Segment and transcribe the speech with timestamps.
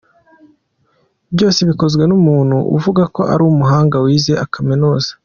[1.33, 5.09] Byose bikozwe n’umuntu uvuga ko ari umuhanga wize akaminuza.